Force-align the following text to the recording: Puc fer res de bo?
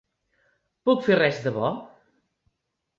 Puc 0.89 1.05
fer 1.09 1.19
res 1.21 1.39
de 1.47 1.55
bo? 1.61 1.73